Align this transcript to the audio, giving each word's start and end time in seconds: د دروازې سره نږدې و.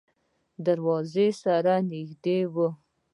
د 0.03 0.03
دروازې 0.67 1.27
سره 1.43 1.73
نږدې 1.91 2.39
و. 2.53 2.55